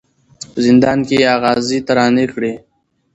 [0.51, 2.53] په زندان کي یې آغازي ترانې کړې